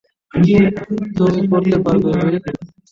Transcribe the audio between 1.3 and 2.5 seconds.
করতে পারবে, উইল।